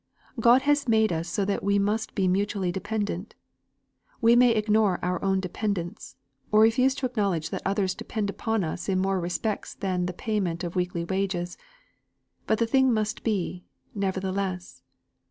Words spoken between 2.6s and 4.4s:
dependent. We